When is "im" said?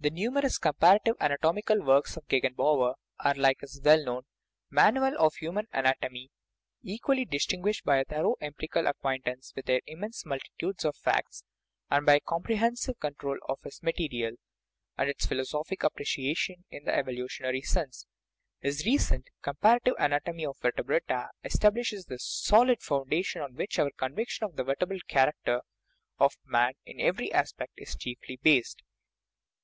9.86-9.98